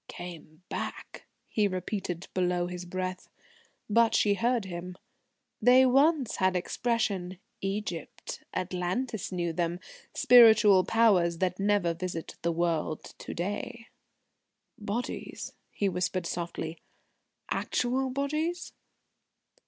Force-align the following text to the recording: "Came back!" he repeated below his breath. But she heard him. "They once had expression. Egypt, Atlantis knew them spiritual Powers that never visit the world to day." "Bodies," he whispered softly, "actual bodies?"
"Came 0.07 0.63
back!" 0.67 1.27
he 1.47 1.67
repeated 1.67 2.27
below 2.33 2.65
his 2.65 2.85
breath. 2.85 3.29
But 3.87 4.15
she 4.15 4.33
heard 4.33 4.65
him. 4.65 4.97
"They 5.61 5.85
once 5.85 6.37
had 6.37 6.55
expression. 6.55 7.37
Egypt, 7.61 8.41
Atlantis 8.51 9.31
knew 9.31 9.53
them 9.53 9.79
spiritual 10.15 10.83
Powers 10.85 11.37
that 11.37 11.59
never 11.59 11.93
visit 11.93 12.33
the 12.41 12.51
world 12.51 13.13
to 13.19 13.35
day." 13.35 13.89
"Bodies," 14.75 15.53
he 15.71 15.87
whispered 15.87 16.25
softly, 16.25 16.79
"actual 17.51 18.09
bodies?" 18.09 18.73